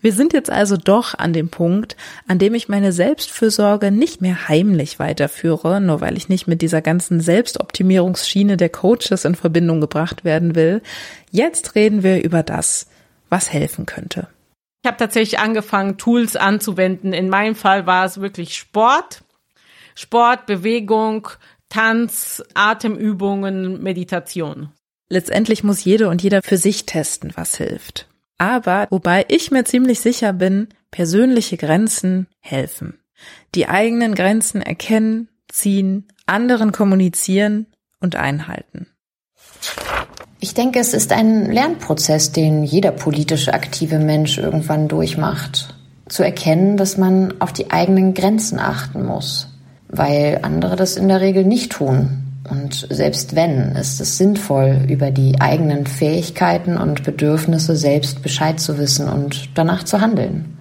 [0.00, 4.48] Wir sind jetzt also doch an dem Punkt, an dem ich meine Selbstfürsorge nicht mehr
[4.48, 10.24] heimlich weiterführe, nur weil ich nicht mit dieser ganzen Selbstoptimierungsschiene der Coaches in Verbindung gebracht
[10.24, 10.82] werden will.
[11.30, 12.86] Jetzt reden wir über das,
[13.28, 14.28] was helfen könnte.
[14.82, 17.12] Ich habe tatsächlich angefangen, Tools anzuwenden.
[17.12, 19.22] In meinem Fall war es wirklich Sport.
[19.94, 21.28] Sport, Bewegung,
[21.68, 24.70] Tanz, Atemübungen, Meditation.
[25.10, 28.07] Letztendlich muss jede und jeder für sich testen, was hilft.
[28.38, 33.00] Aber wobei ich mir ziemlich sicher bin, persönliche Grenzen helfen.
[33.54, 37.66] Die eigenen Grenzen erkennen, ziehen, anderen kommunizieren
[38.00, 38.86] und einhalten.
[40.40, 45.74] Ich denke, es ist ein Lernprozess, den jeder politisch aktive Mensch irgendwann durchmacht.
[46.08, 49.48] Zu erkennen, dass man auf die eigenen Grenzen achten muss,
[49.88, 55.10] weil andere das in der Regel nicht tun und selbst wenn, ist es sinnvoll, über
[55.10, 60.58] die eigenen Fähigkeiten und Bedürfnisse selbst Bescheid zu wissen und danach zu handeln.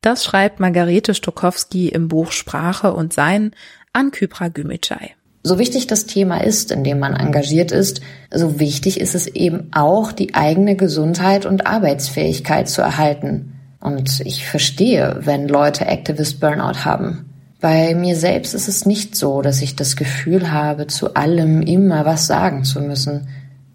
[0.00, 3.52] Das schreibt Margarete Stokowski im Buch Sprache und Sein
[3.92, 5.10] an Kypra Gümüşay.
[5.42, 8.00] So wichtig das Thema ist, in dem man engagiert ist,
[8.32, 13.54] so wichtig ist es eben auch, die eigene Gesundheit und Arbeitsfähigkeit zu erhalten.
[13.80, 17.27] Und ich verstehe, wenn Leute Activist Burnout haben.
[17.60, 22.04] Bei mir selbst ist es nicht so, dass ich das Gefühl habe, zu allem immer
[22.04, 23.28] was sagen zu müssen.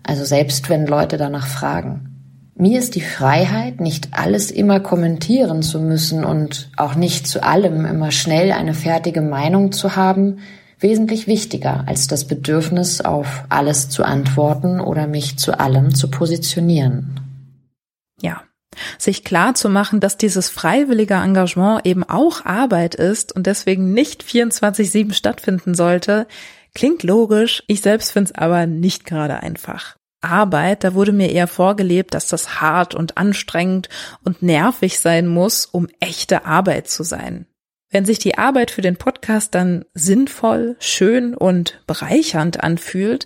[0.04, 2.10] Also selbst wenn Leute danach fragen.
[2.56, 7.86] Mir ist die Freiheit, nicht alles immer kommentieren zu müssen und auch nicht zu allem
[7.86, 10.38] immer schnell eine fertige Meinung zu haben,
[10.80, 17.20] wesentlich wichtiger als das Bedürfnis, auf alles zu antworten oder mich zu allem zu positionieren.
[18.22, 18.44] Ja,
[18.98, 24.24] sich klar zu machen, dass dieses freiwillige Engagement eben auch Arbeit ist und deswegen nicht
[24.24, 26.28] 24-7 stattfinden sollte,
[26.74, 29.96] klingt logisch, ich selbst finde es aber nicht gerade einfach.
[30.22, 33.90] Arbeit, da wurde mir eher vorgelebt, dass das hart und anstrengend
[34.24, 37.46] und nervig sein muss, um echte Arbeit zu sein.
[37.92, 43.26] Wenn sich die Arbeit für den Podcast dann sinnvoll, schön und bereichernd anfühlt,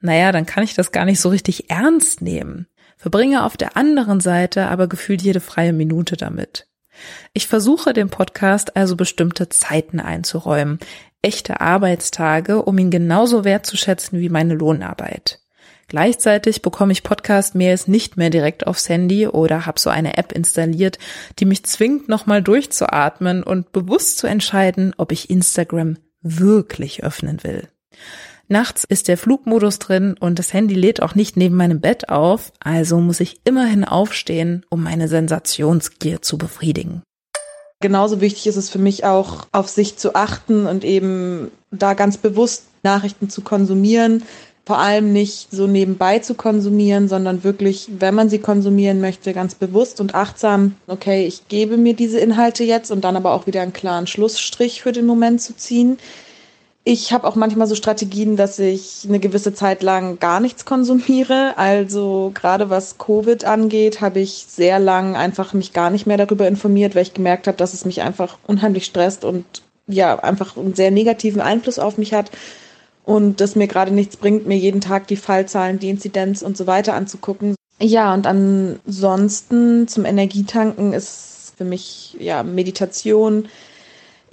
[0.00, 2.68] naja, dann kann ich das gar nicht so richtig ernst nehmen
[3.04, 6.68] verbringe auf der anderen Seite aber gefühlt jede freie Minute damit.
[7.34, 10.78] Ich versuche dem Podcast also bestimmte Zeiten einzuräumen,
[11.20, 15.40] echte Arbeitstage, um ihn genauso wertzuschätzen wie meine Lohnarbeit.
[15.86, 20.98] Gleichzeitig bekomme ich Podcast-Mails nicht mehr direkt aufs Handy oder habe so eine App installiert,
[21.38, 27.68] die mich zwingt, nochmal durchzuatmen und bewusst zu entscheiden, ob ich Instagram wirklich öffnen will.
[28.48, 32.52] Nachts ist der Flugmodus drin und das Handy lädt auch nicht neben meinem Bett auf,
[32.60, 37.02] also muss ich immerhin aufstehen, um meine Sensationsgier zu befriedigen.
[37.80, 42.16] Genauso wichtig ist es für mich auch, auf sich zu achten und eben da ganz
[42.16, 44.22] bewusst Nachrichten zu konsumieren.
[44.66, 49.54] Vor allem nicht so nebenbei zu konsumieren, sondern wirklich, wenn man sie konsumieren möchte, ganz
[49.54, 53.60] bewusst und achtsam, okay, ich gebe mir diese Inhalte jetzt und dann aber auch wieder
[53.60, 55.98] einen klaren Schlussstrich für den Moment zu ziehen.
[56.86, 61.56] Ich habe auch manchmal so Strategien, dass ich eine gewisse Zeit lang gar nichts konsumiere.
[61.56, 66.46] Also gerade was Covid angeht, habe ich sehr lang einfach mich gar nicht mehr darüber
[66.46, 69.44] informiert, weil ich gemerkt habe, dass es mich einfach unheimlich stresst und
[69.86, 72.30] ja, einfach einen sehr negativen Einfluss auf mich hat.
[73.02, 76.66] Und das mir gerade nichts bringt, mir jeden Tag die Fallzahlen, die Inzidenz und so
[76.66, 77.54] weiter anzugucken.
[77.80, 83.48] Ja, und ansonsten zum Energietanken ist für mich ja Meditation,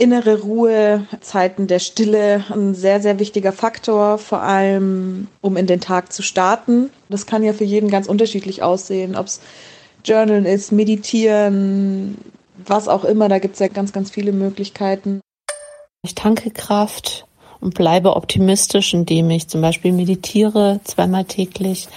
[0.01, 5.79] innere Ruhe, Zeiten der Stille ein sehr, sehr wichtiger Faktor, vor allem um in den
[5.79, 6.89] Tag zu starten.
[7.07, 9.41] Das kann ja für jeden ganz unterschiedlich aussehen, ob es
[10.03, 12.17] Journalen ist, Meditieren,
[12.65, 13.29] was auch immer.
[13.29, 15.21] Da gibt es ja ganz, ganz viele Möglichkeiten.
[16.03, 17.27] Ich tanke Kraft
[17.59, 21.87] und bleibe optimistisch, indem ich zum Beispiel meditiere zweimal täglich,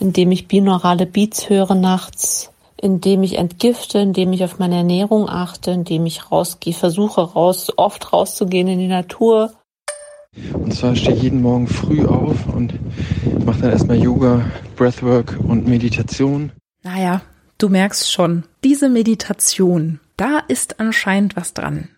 [0.00, 5.70] indem ich binaurale Beats höre nachts, indem ich entgifte, indem ich auf meine Ernährung achte,
[5.70, 9.52] indem ich rausgehe, versuche raus, oft rauszugehen in die Natur.
[10.52, 12.74] Und zwar stehe ich jeden Morgen früh auf und
[13.44, 14.44] mache dann erstmal Yoga,
[14.76, 16.52] Breathwork und Meditation.
[16.82, 17.22] Naja,
[17.58, 21.88] du merkst schon, diese Meditation, da ist anscheinend was dran.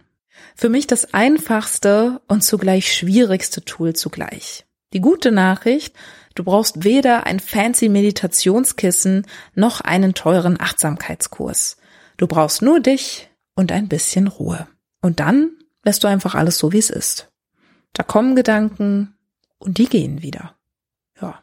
[0.55, 4.65] Für mich das einfachste und zugleich schwierigste Tool zugleich.
[4.93, 5.95] Die gute Nachricht,
[6.37, 11.77] du brauchst weder ein fancy Meditationskissen noch einen teuren Achtsamkeitskurs.
[12.16, 14.68] Du brauchst nur dich und ein bisschen Ruhe.
[15.03, 15.51] Und dann
[15.85, 17.33] lässt du einfach alles so, wie es ist.
[17.92, 19.16] Da kommen Gedanken
[19.59, 20.57] und die gehen wieder.
[21.20, 21.42] Ja.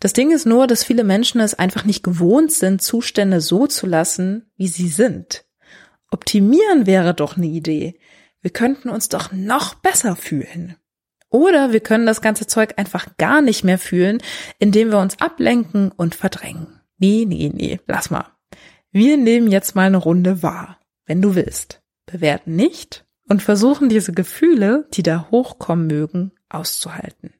[0.00, 3.86] Das Ding ist nur, dass viele Menschen es einfach nicht gewohnt sind, Zustände so zu
[3.86, 5.44] lassen, wie sie sind.
[6.10, 7.98] Optimieren wäre doch eine Idee.
[8.40, 10.76] Wir könnten uns doch noch besser fühlen.
[11.30, 14.18] Oder wir können das ganze Zeug einfach gar nicht mehr fühlen,
[14.58, 16.80] indem wir uns ablenken und verdrängen.
[16.98, 18.26] Nee, nee, nee, lass mal.
[18.90, 21.82] Wir nehmen jetzt mal eine Runde wahr, wenn du willst.
[22.06, 27.34] Bewerten nicht und versuchen diese Gefühle, die da hochkommen mögen, auszuhalten.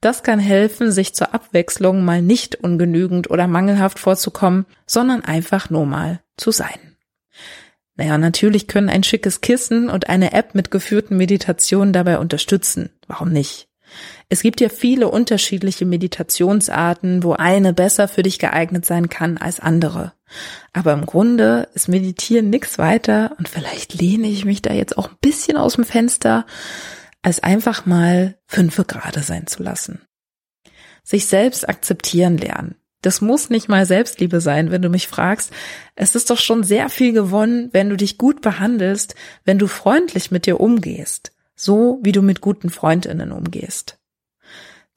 [0.00, 5.86] Das kann helfen, sich zur Abwechslung mal nicht ungenügend oder mangelhaft vorzukommen, sondern einfach nur
[5.86, 6.95] mal zu sein.
[7.96, 12.90] Naja, natürlich können ein schickes Kissen und eine App mit geführten Meditationen dabei unterstützen.
[13.06, 13.68] Warum nicht?
[14.28, 19.60] Es gibt ja viele unterschiedliche Meditationsarten, wo eine besser für dich geeignet sein kann als
[19.60, 20.12] andere.
[20.72, 25.08] Aber im Grunde ist Meditieren nichts weiter und vielleicht lehne ich mich da jetzt auch
[25.08, 26.46] ein bisschen aus dem Fenster,
[27.22, 30.02] als einfach mal fünfe Grade sein zu lassen.
[31.02, 32.74] Sich selbst akzeptieren lernen.
[33.06, 35.52] Das muss nicht mal Selbstliebe sein, wenn du mich fragst.
[35.94, 39.14] Es ist doch schon sehr viel gewonnen, wenn du dich gut behandelst,
[39.44, 43.96] wenn du freundlich mit dir umgehst, so wie du mit guten Freundinnen umgehst.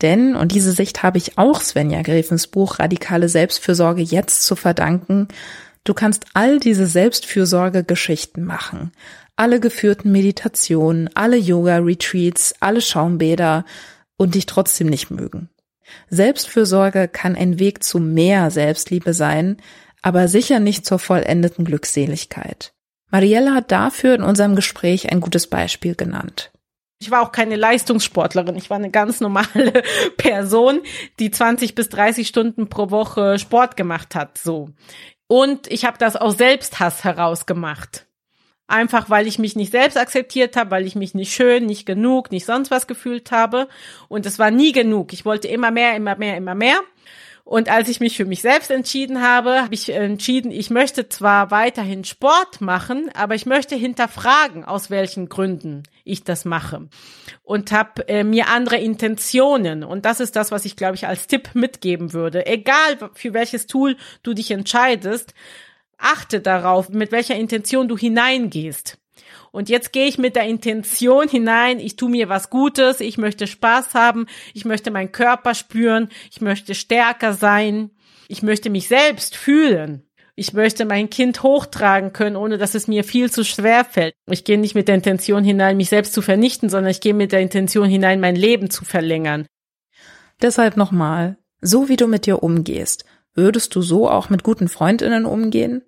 [0.02, 5.28] Denn, und diese Sicht habe ich auch Svenja Gräfens Buch Radikale Selbstfürsorge jetzt zu verdanken,
[5.84, 8.92] du kannst all diese Selbstfürsorge-Geschichten machen.
[9.36, 13.66] Alle geführten Meditationen, alle Yoga-Retreats, alle Schaumbäder
[14.18, 15.50] und dich trotzdem nicht mögen.
[16.10, 19.58] Selbstfürsorge kann ein Weg zu mehr Selbstliebe sein,
[20.02, 22.74] aber sicher nicht zur vollendeten Glückseligkeit.
[23.12, 26.52] Marielle hat dafür in unserem Gespräch ein gutes Beispiel genannt.
[27.02, 28.56] Ich war auch keine Leistungssportlerin.
[28.58, 29.84] Ich war eine ganz normale
[30.18, 30.82] Person,
[31.20, 34.70] die 20 bis 30 Stunden pro Woche Sport gemacht hat, so.
[35.28, 38.09] Und ich habe das aus Selbsthass heraus gemacht.
[38.70, 42.32] Einfach weil ich mich nicht selbst akzeptiert habe, weil ich mich nicht schön, nicht genug,
[42.32, 43.68] nicht sonst was gefühlt habe.
[44.10, 45.12] Und es war nie genug.
[45.12, 46.80] Ich wollte immer mehr, immer mehr, immer mehr.
[47.50, 51.50] Und als ich mich für mich selbst entschieden habe, habe ich entschieden, ich möchte zwar
[51.50, 56.90] weiterhin Sport machen, aber ich möchte hinterfragen, aus welchen Gründen ich das mache.
[57.42, 59.84] Und habe äh, mir andere Intentionen.
[59.84, 62.46] Und das ist das, was ich, glaube ich, als Tipp mitgeben würde.
[62.46, 65.34] Egal, für welches Tool du dich entscheidest,
[66.00, 68.98] achte darauf, mit welcher Intention du hineingehst.
[69.52, 73.48] Und jetzt gehe ich mit der Intention hinein, ich tue mir was Gutes, ich möchte
[73.48, 77.92] Spaß haben, ich möchte meinen Körper spüren, ich möchte stärker sein,
[78.28, 80.04] ich möchte mich selbst fühlen.
[80.36, 84.14] Ich möchte mein Kind hochtragen können, ohne dass es mir viel zu schwer fällt.
[84.32, 87.34] Ich gehe nicht mit der Intention hinein, mich selbst zu vernichten, sondern ich gehe mit
[87.34, 89.48] der Intention hinein, mein Leben zu verlängern.
[90.42, 95.26] Deshalb nochmal, so wie du mit dir umgehst, Würdest du so auch mit guten Freundinnen
[95.26, 95.84] umgehen?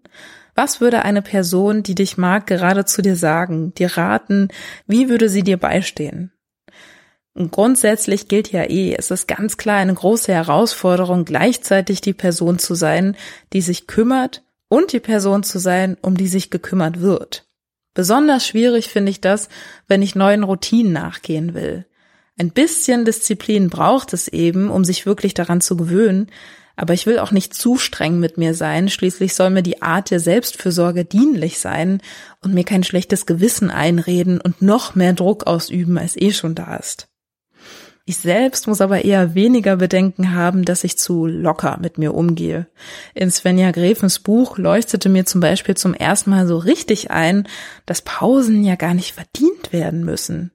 [0.55, 4.49] Was würde eine Person, die dich mag, gerade zu dir sagen, dir raten?
[4.85, 6.31] Wie würde sie dir beistehen?
[7.33, 12.59] Und grundsätzlich gilt ja eh, es ist ganz klar eine große Herausforderung, gleichzeitig die Person
[12.59, 13.15] zu sein,
[13.53, 17.45] die sich kümmert und die Person zu sein, um die sich gekümmert wird.
[17.93, 19.49] Besonders schwierig finde ich das,
[19.87, 21.85] wenn ich neuen Routinen nachgehen will.
[22.37, 26.27] Ein bisschen Disziplin braucht es eben, um sich wirklich daran zu gewöhnen,
[26.81, 28.89] aber ich will auch nicht zu streng mit mir sein.
[28.89, 32.01] Schließlich soll mir die Art der Selbstfürsorge dienlich sein
[32.41, 36.77] und mir kein schlechtes Gewissen einreden und noch mehr Druck ausüben, als eh schon da
[36.77, 37.07] ist.
[38.05, 42.65] Ich selbst muss aber eher weniger Bedenken haben, dass ich zu locker mit mir umgehe.
[43.13, 47.47] In Svenja Gräfens Buch leuchtete mir zum Beispiel zum ersten Mal so richtig ein,
[47.85, 50.51] dass Pausen ja gar nicht verdient werden müssen.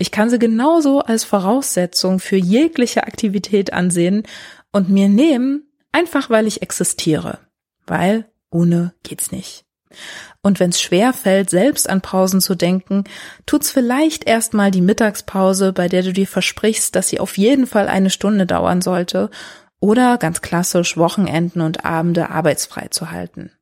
[0.00, 4.22] Ich kann sie genauso als Voraussetzung für jegliche Aktivität ansehen
[4.78, 7.38] und mir nehmen, einfach weil ich existiere.
[7.86, 9.64] Weil ohne geht's nicht.
[10.40, 13.04] Und wenn es schwer fällt, selbst an Pausen zu denken,
[13.44, 17.88] tut's vielleicht erstmal die Mittagspause, bei der du dir versprichst, dass sie auf jeden Fall
[17.88, 19.30] eine Stunde dauern sollte,
[19.80, 23.52] oder ganz klassisch Wochenenden und Abende arbeitsfrei zu halten.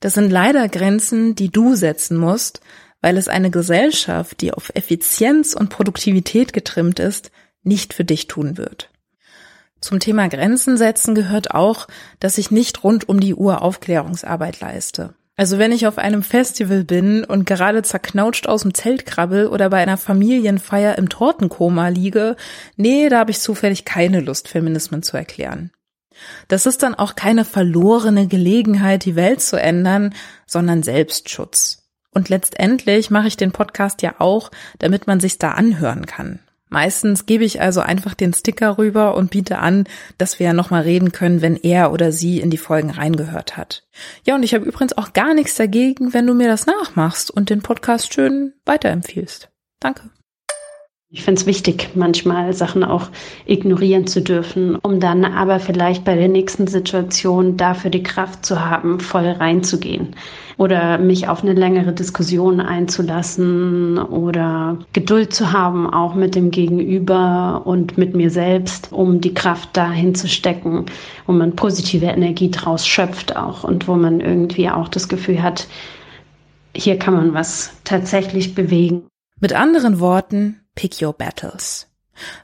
[0.00, 2.60] Das sind leider Grenzen, die du setzen musst,
[3.00, 7.30] weil es eine Gesellschaft, die auf Effizienz und Produktivität getrimmt ist,
[7.62, 8.90] nicht für dich tun wird.
[9.80, 11.86] Zum Thema Grenzen setzen gehört auch,
[12.20, 15.14] dass ich nicht rund um die Uhr Aufklärungsarbeit leiste.
[15.36, 19.70] Also wenn ich auf einem Festival bin und gerade zerknautscht aus dem Zelt krabbel oder
[19.70, 22.34] bei einer Familienfeier im Tortenkoma liege,
[22.76, 25.70] nee, da habe ich zufällig keine Lust, Feminismen zu erklären.
[26.48, 30.12] Das ist dann auch keine verlorene Gelegenheit, die Welt zu ändern,
[30.44, 31.88] sondern Selbstschutz.
[32.12, 34.50] Und letztendlich mache ich den Podcast ja auch,
[34.80, 36.40] damit man sich's da anhören kann.
[36.68, 39.84] Meistens gebe ich also einfach den Sticker rüber und biete an,
[40.18, 43.84] dass wir ja nochmal reden können, wenn er oder sie in die Folgen reingehört hat.
[44.24, 47.50] Ja, und ich habe übrigens auch gar nichts dagegen, wenn du mir das nachmachst und
[47.50, 49.48] den Podcast schön weiterempfiehlst.
[49.80, 50.10] Danke.
[51.10, 53.08] Ich finde es wichtig, manchmal Sachen auch
[53.46, 58.62] ignorieren zu dürfen, um dann aber vielleicht bei der nächsten Situation dafür die Kraft zu
[58.62, 60.14] haben, voll reinzugehen
[60.58, 67.62] oder mich auf eine längere Diskussion einzulassen oder Geduld zu haben, auch mit dem Gegenüber
[67.64, 70.84] und mit mir selbst, um die Kraft dahin zu stecken,
[71.26, 75.68] wo man positive Energie draus schöpft auch und wo man irgendwie auch das Gefühl hat,
[76.76, 79.06] hier kann man was tatsächlich bewegen.
[79.40, 81.88] Mit anderen Worten, pick your battles.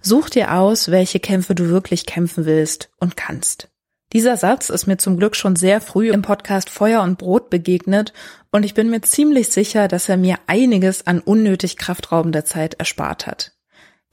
[0.03, 3.69] Such dir aus, welche Kämpfe du wirklich kämpfen willst und kannst.
[4.13, 8.13] Dieser Satz ist mir zum Glück schon sehr früh im Podcast Feuer und Brot begegnet
[8.51, 13.29] und ich bin mir ziemlich sicher, dass er mir einiges an unnötig kraftraubender Zeit erspart
[13.29, 13.53] hat.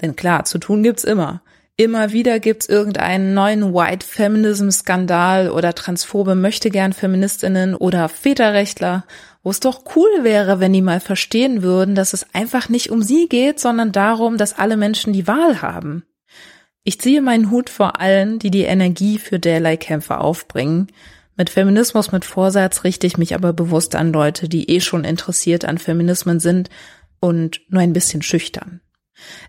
[0.01, 1.41] Denn klar, zu tun gibt's immer.
[1.77, 9.05] Immer wieder gibt's irgendeinen neuen White Feminism Skandal oder transphobe Möchtegern Feministinnen oder Väterrechtler,
[9.41, 13.01] wo es doch cool wäre, wenn die mal verstehen würden, dass es einfach nicht um
[13.01, 16.03] sie geht, sondern darum, dass alle Menschen die Wahl haben.
[16.83, 20.87] Ich ziehe meinen Hut vor allen, die die Energie für derlei Kämpfe aufbringen.
[21.37, 25.65] Mit Feminismus mit Vorsatz richte ich mich aber bewusst an Leute, die eh schon interessiert
[25.65, 26.69] an Feminismen sind
[27.19, 28.81] und nur ein bisschen schüchtern.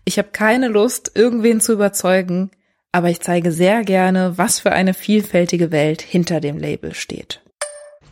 [0.05, 2.51] Ich habe keine Lust, irgendwen zu überzeugen,
[2.93, 7.41] aber ich zeige sehr gerne, was für eine vielfältige Welt hinter dem Label steht.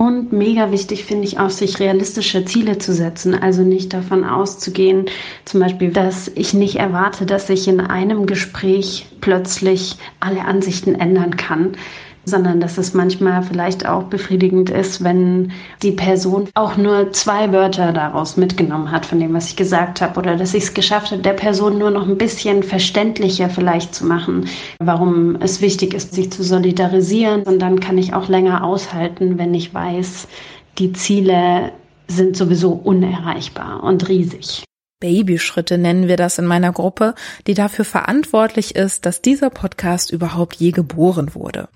[0.01, 3.35] Und mega wichtig finde ich auch, sich realistische Ziele zu setzen.
[3.35, 5.05] Also nicht davon auszugehen,
[5.45, 11.37] zum Beispiel, dass ich nicht erwarte, dass sich in einem Gespräch plötzlich alle Ansichten ändern
[11.37, 11.77] kann,
[12.25, 15.53] sondern dass es manchmal vielleicht auch befriedigend ist, wenn
[15.83, 20.19] die Person auch nur zwei Wörter daraus mitgenommen hat von dem, was ich gesagt habe,
[20.19, 24.07] oder dass ich es geschafft habe, der Person nur noch ein bisschen verständlicher vielleicht zu
[24.07, 24.47] machen,
[24.79, 27.43] warum es wichtig ist, sich zu solidarisieren.
[27.43, 30.29] Und dann kann ich auch länger aushalten, wenn ich weiß,
[30.79, 31.73] die Ziele
[32.07, 34.65] sind sowieso unerreichbar und riesig.
[35.01, 37.15] Babyschritte nennen wir das in meiner Gruppe,
[37.47, 41.69] die dafür verantwortlich ist, dass dieser Podcast überhaupt je geboren wurde.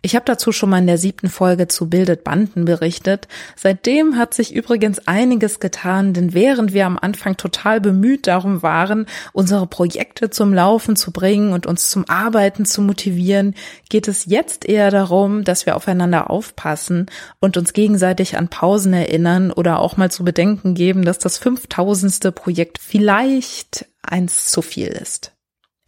[0.00, 3.28] Ich habe dazu schon mal in der siebten Folge zu Bildet Banden berichtet.
[3.54, 9.06] Seitdem hat sich übrigens einiges getan, denn während wir am Anfang total bemüht darum waren,
[9.32, 13.54] unsere Projekte zum Laufen zu bringen und uns zum Arbeiten zu motivieren,
[13.90, 17.06] geht es jetzt eher darum, dass wir aufeinander aufpassen
[17.40, 22.32] und uns gegenseitig an Pausen erinnern oder auch mal zu bedenken geben, dass das fünftausendste
[22.32, 25.37] Projekt vielleicht eins zu viel ist.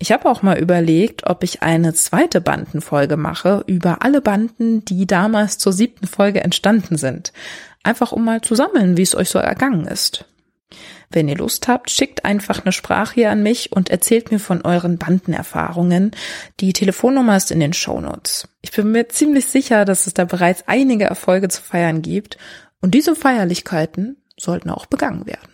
[0.02, 5.06] Ich habe auch mal überlegt, ob ich eine zweite Bandenfolge mache über alle Banden, die
[5.06, 7.34] damals zur siebten Folge entstanden sind.
[7.82, 10.24] Einfach um mal zu sammeln, wie es euch so ergangen ist.
[11.10, 14.62] Wenn ihr Lust habt, schickt einfach eine Sprache hier an mich und erzählt mir von
[14.62, 16.12] euren Bandenerfahrungen.
[16.60, 18.48] Die Telefonnummer ist in den Shownotes.
[18.62, 22.38] Ich bin mir ziemlich sicher, dass es da bereits einige Erfolge zu feiern gibt
[22.80, 25.49] und diese Feierlichkeiten sollten auch begangen werden.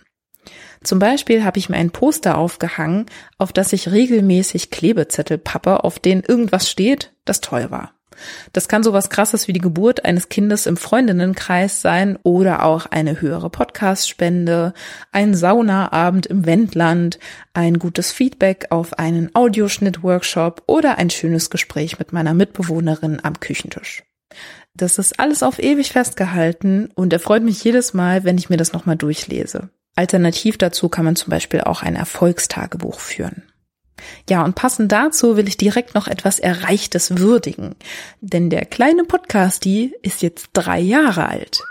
[0.82, 3.06] Zum Beispiel habe ich mir ein Poster aufgehangen,
[3.38, 7.92] auf das ich regelmäßig Klebezettel pappe, auf denen irgendwas steht, das toll war.
[8.52, 13.20] Das kann sowas krasses wie die Geburt eines Kindes im Freundinnenkreis sein oder auch eine
[13.20, 14.72] höhere Podcast-Spende,
[15.12, 17.18] ein Saunaabend im Wendland,
[17.54, 24.04] ein gutes Feedback auf einen Audioschnitt-Workshop oder ein schönes Gespräch mit meiner Mitbewohnerin am Küchentisch.
[24.74, 28.72] Das ist alles auf ewig festgehalten und erfreut mich jedes Mal, wenn ich mir das
[28.72, 29.70] nochmal durchlese.
[29.96, 33.42] Alternativ dazu kann man zum Beispiel auch ein Erfolgstagebuch führen.
[34.28, 37.74] Ja, und passend dazu will ich direkt noch etwas Erreichtes würdigen.
[38.20, 41.62] Denn der kleine Podcastie ist jetzt drei Jahre alt.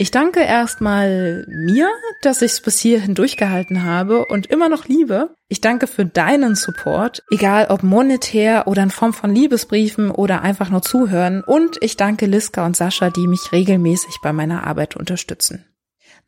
[0.00, 1.90] Ich danke erstmal mir,
[2.22, 5.34] dass ich es bis hierhin durchgehalten habe und immer noch liebe.
[5.48, 10.70] Ich danke für deinen Support, egal ob monetär oder in Form von Liebesbriefen oder einfach
[10.70, 11.42] nur zuhören.
[11.42, 15.64] Und ich danke Liska und Sascha, die mich regelmäßig bei meiner Arbeit unterstützen.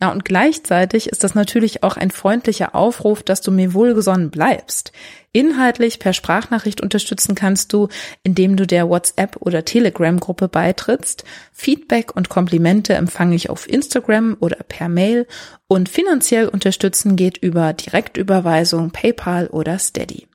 [0.02, 4.92] Na und gleichzeitig ist das natürlich auch ein freundlicher Aufruf, dass du mir wohlgesonnen bleibst.
[5.32, 7.88] Inhaltlich per Sprachnachricht unterstützen kannst du,
[8.22, 11.24] indem du der WhatsApp oder Telegram Gruppe beitrittst.
[11.52, 15.26] Feedback und Komplimente empfange ich auf Instagram oder per Mail
[15.68, 20.26] und finanziell unterstützen geht über Direktüberweisung, PayPal oder Steady.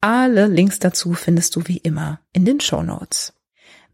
[0.00, 3.34] Alle Links dazu findest du wie immer in den Show Notes.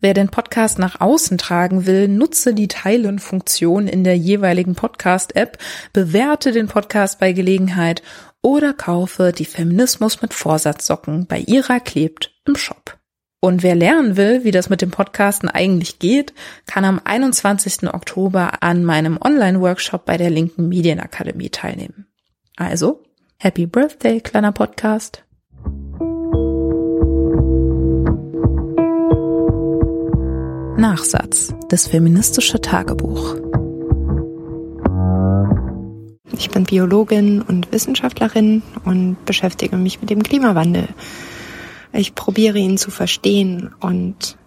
[0.03, 5.59] Wer den Podcast nach außen tragen will, nutze die Teilen-Funktion in der jeweiligen Podcast-App,
[5.93, 8.03] bewerte den Podcast bei Gelegenheit
[8.41, 12.99] oder kaufe die Feminismus mit Vorsatzsocken bei ihrer klebt im Shop.
[13.41, 16.33] Und wer lernen will, wie das mit dem Podcasten eigentlich geht,
[16.67, 17.93] kann am 21.
[17.93, 22.07] Oktober an meinem Online-Workshop bei der Linken Medienakademie teilnehmen.
[22.57, 23.03] Also,
[23.39, 25.25] Happy Birthday, kleiner Podcast.
[30.81, 31.53] Nachsatz.
[31.69, 33.37] Das feministische Tagebuch.
[36.33, 40.89] Ich bin Biologin und Wissenschaftlerin und beschäftige mich mit dem Klimawandel.
[41.93, 44.39] Ich probiere ihn zu verstehen und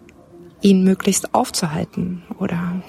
[0.61, 2.81] ihn möglichst aufzuhalten oder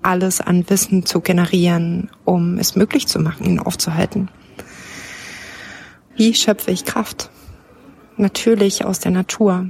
[0.00, 4.30] alles an Wissen zu generieren, um es möglich zu machen, ihn aufzuhalten.
[6.16, 7.28] Wie schöpfe ich Kraft?
[8.16, 9.66] Natürlich aus der Natur.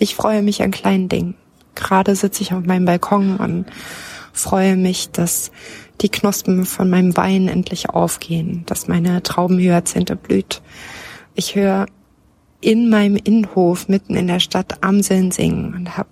[0.00, 1.36] Ich freue mich an kleinen Dingen.
[1.74, 3.66] Gerade sitze ich auf meinem Balkon und
[4.32, 5.50] freue mich, dass
[6.00, 10.62] die Knospen von meinem Wein endlich aufgehen, dass meine Traubenhyazinthe blüht.
[11.34, 11.86] Ich höre
[12.60, 16.08] in meinem Innenhof mitten in der Stadt Amseln singen und habe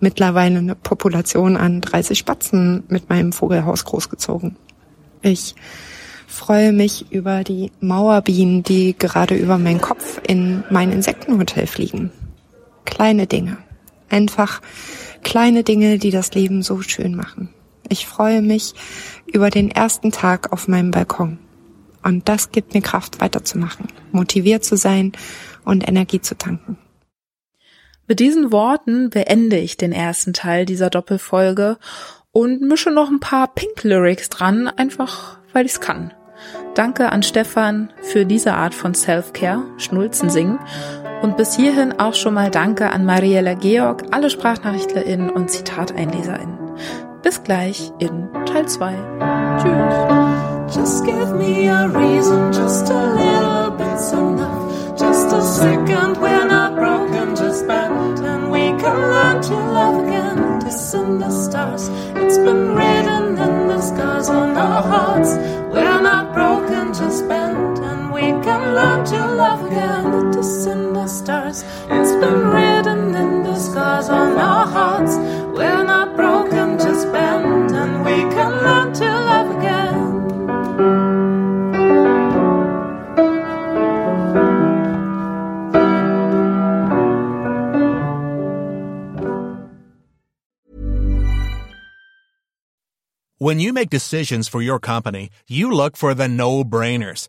[0.00, 4.56] mittlerweile eine Population an 30 Spatzen mit meinem Vogelhaus großgezogen.
[5.22, 5.54] Ich
[6.26, 12.10] freue mich über die Mauerbienen, die gerade über meinen Kopf in mein Insektenhotel fliegen.
[12.84, 13.56] Kleine Dinge.
[14.14, 14.62] Einfach
[15.24, 17.48] kleine Dinge, die das Leben so schön machen.
[17.88, 18.74] Ich freue mich
[19.26, 21.38] über den ersten Tag auf meinem Balkon.
[22.04, 25.10] Und das gibt mir Kraft weiterzumachen, motiviert zu sein
[25.64, 26.78] und Energie zu tanken.
[28.06, 31.76] Mit diesen Worten beende ich den ersten Teil dieser Doppelfolge
[32.30, 36.14] und mische noch ein paar Pink Lyrics dran, einfach weil ich's kann.
[36.76, 40.60] Danke an Stefan für diese Art von Self-Care, Schnulzen singen
[41.24, 46.58] und bis hierhin auch schon mal Danke an Mariella Georg, alle SprachnachrichtlerInnen und ZitateinleserInnen.
[47.22, 48.94] Bis gleich in Teil 2.
[49.58, 50.76] Tschüss.
[50.76, 54.98] Just give me a reason, just a little bit's enough.
[54.98, 60.58] Just a second, we're not broken, just bend and we can learn to love again.
[60.60, 65.34] This in the stars, it's been written in the scars on our hearts.
[65.72, 67.73] We're not broken, just and
[68.24, 70.30] we can learn to love again.
[70.32, 75.16] This in the stars, it's been written in the scars on our hearts.
[75.58, 79.94] We're not broken, just bend and we can learn to love again.
[93.38, 97.28] When you make decisions for your company, you look for the no-brainers.